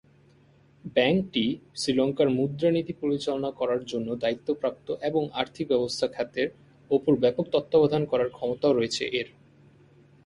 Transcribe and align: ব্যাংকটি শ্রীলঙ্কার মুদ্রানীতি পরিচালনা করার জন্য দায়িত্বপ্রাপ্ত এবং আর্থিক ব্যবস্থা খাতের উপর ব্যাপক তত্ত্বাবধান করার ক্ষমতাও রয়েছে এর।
ব্যাংকটি 0.95 1.45
শ্রীলঙ্কার 1.75 2.29
মুদ্রানীতি 2.29 2.93
পরিচালনা 2.93 3.49
করার 3.51 3.81
জন্য 3.85 4.07
দায়িত্বপ্রাপ্ত 4.15 4.87
এবং 5.01 5.23
আর্থিক 5.33 5.65
ব্যবস্থা 5.67 6.05
খাতের 6.07 6.47
উপর 6.91 7.13
ব্যাপক 7.15 7.45
তত্ত্বাবধান 7.51 8.03
করার 8.05 8.29
ক্ষমতাও 8.29 8.73
রয়েছে 8.73 9.03
এর। 9.19 9.27